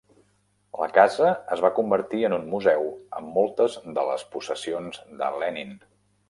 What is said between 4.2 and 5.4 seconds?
possessions de